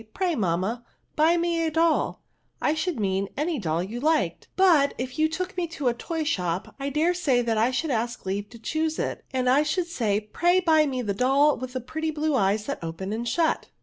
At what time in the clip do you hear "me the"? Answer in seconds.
10.87-11.13